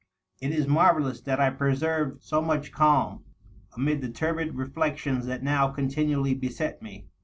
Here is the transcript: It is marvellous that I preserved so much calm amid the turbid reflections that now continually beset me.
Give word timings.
It 0.41 0.49
is 0.51 0.65
marvellous 0.65 1.21
that 1.21 1.39
I 1.39 1.51
preserved 1.51 2.23
so 2.23 2.41
much 2.41 2.71
calm 2.71 3.23
amid 3.75 4.01
the 4.01 4.09
turbid 4.09 4.55
reflections 4.55 5.27
that 5.27 5.43
now 5.43 5.67
continually 5.67 6.33
beset 6.33 6.81
me. 6.81 7.05